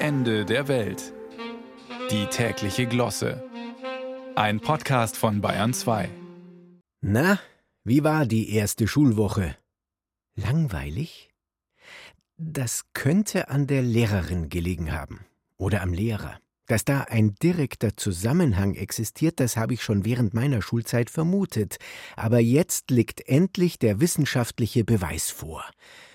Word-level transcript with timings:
Ende 0.00 0.44
der 0.44 0.68
Welt. 0.68 1.12
Die 2.12 2.26
tägliche 2.26 2.86
Glosse. 2.86 3.42
Ein 4.36 4.60
Podcast 4.60 5.16
von 5.16 5.40
Bayern 5.40 5.74
2. 5.74 6.08
Na, 7.00 7.40
wie 7.82 8.04
war 8.04 8.24
die 8.24 8.54
erste 8.54 8.86
Schulwoche? 8.86 9.56
Langweilig? 10.36 11.30
Das 12.36 12.84
könnte 12.92 13.48
an 13.48 13.66
der 13.66 13.82
Lehrerin 13.82 14.48
gelegen 14.48 14.92
haben. 14.92 15.26
Oder 15.56 15.82
am 15.82 15.92
Lehrer. 15.92 16.38
Dass 16.68 16.84
da 16.84 17.00
ein 17.00 17.34
direkter 17.34 17.96
Zusammenhang 17.96 18.74
existiert, 18.74 19.40
das 19.40 19.56
habe 19.56 19.74
ich 19.74 19.82
schon 19.82 20.04
während 20.04 20.32
meiner 20.32 20.62
Schulzeit 20.62 21.10
vermutet. 21.10 21.78
Aber 22.14 22.38
jetzt 22.38 22.92
liegt 22.92 23.28
endlich 23.28 23.80
der 23.80 24.00
wissenschaftliche 24.00 24.84
Beweis 24.84 25.30
vor. 25.30 25.64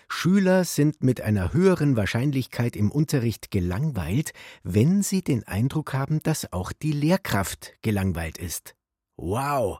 Schüler 0.07 0.63
sind 0.63 1.03
mit 1.03 1.21
einer 1.21 1.53
höheren 1.53 1.95
Wahrscheinlichkeit 1.95 2.75
im 2.75 2.91
Unterricht 2.91 3.51
gelangweilt, 3.51 4.31
wenn 4.63 5.01
sie 5.01 5.23
den 5.23 5.43
Eindruck 5.47 5.93
haben, 5.93 6.21
dass 6.23 6.51
auch 6.53 6.71
die 6.71 6.91
Lehrkraft 6.91 7.73
gelangweilt 7.81 8.37
ist. 8.37 8.75
Wow! 9.15 9.79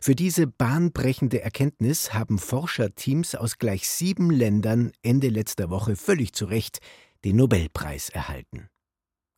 Für 0.00 0.14
diese 0.14 0.46
bahnbrechende 0.46 1.42
Erkenntnis 1.42 2.14
haben 2.14 2.38
Forscherteams 2.38 3.34
aus 3.34 3.58
gleich 3.58 3.88
sieben 3.88 4.30
Ländern 4.30 4.92
Ende 5.02 5.28
letzter 5.28 5.68
Woche 5.68 5.96
völlig 5.96 6.32
zu 6.32 6.46
Recht 6.46 6.78
den 7.24 7.36
Nobelpreis 7.36 8.08
erhalten. 8.08 8.68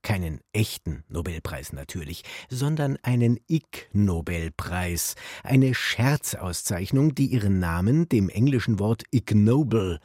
Keinen 0.02 0.40
echten 0.52 1.04
Nobelpreis 1.08 1.72
natürlich, 1.72 2.24
sondern 2.48 2.96
einen 3.02 3.38
Ig-Nobelpreis, 3.48 5.14
eine 5.44 5.74
Scherzauszeichnung, 5.74 7.14
die 7.14 7.26
ihren 7.26 7.60
Namen 7.60 8.08
dem 8.08 8.28
englischen 8.28 8.78
Wort 8.78 9.04
ignoble, 9.12 10.00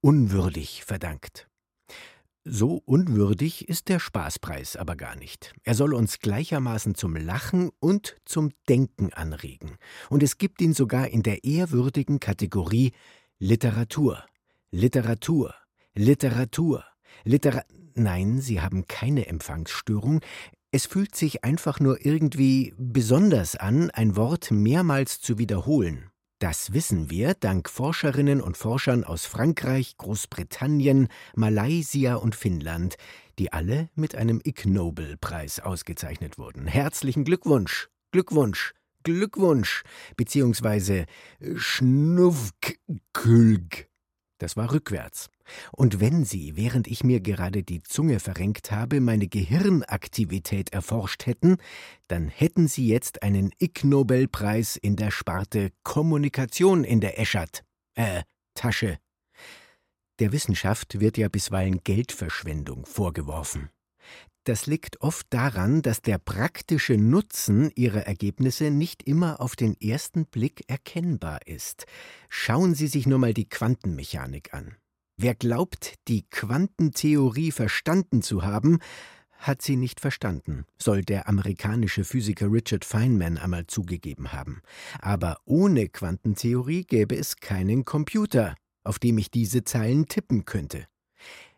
unwürdig 0.00 0.84
verdankt. 0.84 1.48
So 2.44 2.82
unwürdig 2.86 3.68
ist 3.68 3.88
der 3.88 4.00
Spaßpreis 4.00 4.76
aber 4.76 4.96
gar 4.96 5.14
nicht. 5.14 5.52
Er 5.62 5.74
soll 5.74 5.94
uns 5.94 6.18
gleichermaßen 6.18 6.96
zum 6.96 7.14
Lachen 7.14 7.70
und 7.78 8.16
zum 8.24 8.50
Denken 8.68 9.12
anregen. 9.12 9.76
Und 10.10 10.24
es 10.24 10.38
gibt 10.38 10.60
ihn 10.60 10.74
sogar 10.74 11.08
in 11.08 11.22
der 11.22 11.44
ehrwürdigen 11.44 12.18
Kategorie 12.18 12.92
Literatur. 13.38 14.24
Literatur. 14.72 15.54
Literatur. 15.94 16.84
Literatur. 17.22 17.81
Nein, 17.94 18.40
Sie 18.40 18.60
haben 18.60 18.86
keine 18.86 19.26
Empfangsstörung. 19.26 20.20
Es 20.70 20.86
fühlt 20.86 21.14
sich 21.14 21.44
einfach 21.44 21.80
nur 21.80 22.04
irgendwie 22.04 22.74
besonders 22.78 23.56
an, 23.56 23.90
ein 23.90 24.16
Wort 24.16 24.50
mehrmals 24.50 25.20
zu 25.20 25.38
wiederholen. 25.38 26.10
Das 26.38 26.72
wissen 26.72 27.08
wir 27.10 27.34
dank 27.34 27.68
Forscherinnen 27.68 28.40
und 28.40 28.56
Forschern 28.56 29.04
aus 29.04 29.26
Frankreich, 29.26 29.96
Großbritannien, 29.96 31.06
Malaysia 31.36 32.16
und 32.16 32.34
Finnland, 32.34 32.96
die 33.38 33.52
alle 33.52 33.90
mit 33.94 34.16
einem 34.16 34.40
Ig 34.44 34.64
Nobel-Preis 34.66 35.60
ausgezeichnet 35.60 36.38
wurden. 36.38 36.66
Herzlichen 36.66 37.24
Glückwunsch, 37.24 37.90
Glückwunsch, 38.10 38.72
Glückwunsch, 39.04 39.84
beziehungsweise 40.16 41.06
Schnufkülg. 41.54 42.72
Das 44.42 44.56
war 44.56 44.72
rückwärts. 44.72 45.30
Und 45.70 46.00
wenn 46.00 46.24
Sie, 46.24 46.56
während 46.56 46.88
ich 46.88 47.04
mir 47.04 47.20
gerade 47.20 47.62
die 47.62 47.80
Zunge 47.80 48.18
verrenkt 48.18 48.72
habe, 48.72 49.00
meine 49.00 49.28
Gehirnaktivität 49.28 50.72
erforscht 50.72 51.26
hätten, 51.26 51.58
dann 52.08 52.26
hätten 52.26 52.66
Sie 52.66 52.88
jetzt 52.88 53.22
einen 53.22 53.52
Ig 53.60 53.84
Nobelpreis 53.84 54.74
in 54.74 54.96
der 54.96 55.12
Sparte 55.12 55.70
Kommunikation 55.84 56.82
in 56.82 57.00
der 57.00 57.20
Eschat. 57.20 57.62
Äh, 57.94 58.24
Tasche. 58.54 58.98
Der 60.18 60.32
Wissenschaft 60.32 60.98
wird 60.98 61.18
ja 61.18 61.28
bisweilen 61.28 61.84
Geldverschwendung 61.84 62.84
vorgeworfen. 62.84 63.70
Das 64.44 64.66
liegt 64.66 65.00
oft 65.00 65.26
daran, 65.30 65.82
dass 65.82 66.02
der 66.02 66.18
praktische 66.18 66.96
Nutzen 66.96 67.70
ihrer 67.76 68.06
Ergebnisse 68.06 68.70
nicht 68.70 69.04
immer 69.04 69.40
auf 69.40 69.54
den 69.54 69.80
ersten 69.80 70.26
Blick 70.26 70.64
erkennbar 70.66 71.46
ist. 71.46 71.86
Schauen 72.28 72.74
Sie 72.74 72.88
sich 72.88 73.06
nur 73.06 73.18
mal 73.18 73.34
die 73.34 73.48
Quantenmechanik 73.48 74.52
an. 74.52 74.76
Wer 75.16 75.36
glaubt, 75.36 75.94
die 76.08 76.24
Quantentheorie 76.28 77.52
verstanden 77.52 78.22
zu 78.22 78.42
haben, 78.42 78.80
hat 79.42 79.60
sie 79.60 79.76
nicht 79.76 80.00
verstanden, 80.00 80.64
soll 80.78 81.02
der 81.02 81.28
amerikanische 81.28 82.04
Physiker 82.04 82.50
Richard 82.50 82.84
Feynman 82.84 83.38
einmal 83.38 83.66
zugegeben 83.66 84.32
haben. 84.32 84.62
Aber 85.00 85.38
ohne 85.44 85.88
Quantentheorie 85.88 86.84
gäbe 86.84 87.16
es 87.16 87.36
keinen 87.36 87.84
Computer, 87.84 88.54
auf 88.84 88.98
dem 88.98 89.18
ich 89.18 89.30
diese 89.30 89.64
Zeilen 89.64 90.06
tippen 90.06 90.44
könnte. 90.44 90.86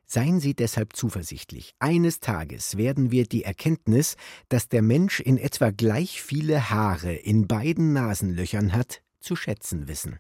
Seien 0.07 0.41
Sie 0.41 0.55
deshalb 0.55 0.95
zuversichtlich. 0.95 1.75
Eines 1.79 2.21
Tages 2.21 2.77
werden 2.77 3.11
wir 3.11 3.25
die 3.25 3.45
Erkenntnis, 3.45 4.17
dass 4.49 4.69
der 4.69 4.83
Mensch 4.83 5.21
in 5.21 5.39
etwa 5.39 5.71
gleich 5.71 6.23
viele 6.23 6.71
Haare 6.71 7.15
in 7.15 7.47
beiden 7.47 7.93
Nasenlöchern 7.93 8.73
hat, 8.73 9.03
zu 9.21 9.37
schätzen 9.37 9.89
wissen. 9.89 10.19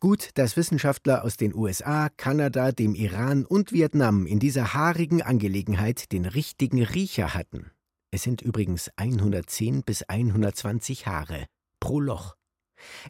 Gut, 0.00 0.30
dass 0.34 0.56
Wissenschaftler 0.56 1.24
aus 1.24 1.36
den 1.36 1.54
USA, 1.54 2.08
Kanada, 2.16 2.72
dem 2.72 2.94
Iran 2.94 3.44
und 3.44 3.72
Vietnam 3.72 4.26
in 4.26 4.40
dieser 4.40 4.74
haarigen 4.74 5.22
Angelegenheit 5.22 6.10
den 6.10 6.24
richtigen 6.24 6.82
Riecher 6.82 7.34
hatten. 7.34 7.70
Es 8.10 8.22
sind 8.22 8.42
übrigens 8.42 8.90
110 8.96 9.84
bis 9.84 10.02
120 10.02 11.06
Haare 11.06 11.46
pro 11.78 12.00
Loch. 12.00 12.34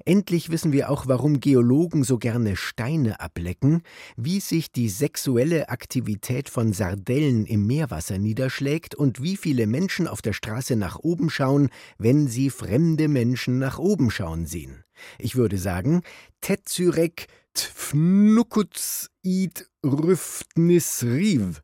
Endlich 0.04 0.50
wissen 0.50 0.72
wir 0.72 0.90
auch, 0.90 1.06
warum 1.06 1.40
Geologen 1.40 2.04
so 2.04 2.18
gerne 2.18 2.56
Steine 2.56 3.20
ablecken, 3.20 3.82
wie 4.16 4.40
sich 4.40 4.72
die 4.72 4.88
sexuelle 4.88 5.68
Aktivität 5.68 6.48
von 6.48 6.72
Sardellen 6.72 7.46
im 7.46 7.66
Meerwasser 7.66 8.18
niederschlägt 8.18 8.94
und 8.94 9.22
wie 9.22 9.36
viele 9.36 9.66
Menschen 9.66 10.06
auf 10.08 10.22
der 10.22 10.32
Straße 10.32 10.76
nach 10.76 10.98
oben 10.98 11.30
schauen, 11.30 11.70
wenn 11.98 12.28
sie 12.28 12.50
fremde 12.50 13.08
Menschen 13.08 13.58
nach 13.58 13.78
oben 13.78 14.10
schauen 14.10 14.46
sehen. 14.46 14.84
Ich 15.18 15.36
würde 15.36 15.58
sagen, 15.58 16.02
Tetsyrek 16.40 17.26
tfnukuts 17.54 19.10
id 19.22 19.68
rüftnis 19.84 21.02
riv. 21.02 21.62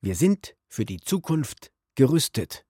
Wir 0.00 0.14
sind 0.14 0.54
für 0.68 0.84
die 0.84 1.00
Zukunft 1.00 1.72
gerüstet. 1.94 2.64